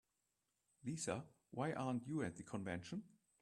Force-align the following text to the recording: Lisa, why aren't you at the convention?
Lisa, 0.83 1.23
why 1.51 1.73
aren't 1.73 2.07
you 2.07 2.23
at 2.23 2.35
the 2.35 2.41
convention? 2.41 3.03